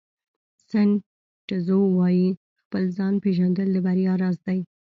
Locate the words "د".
3.73-3.77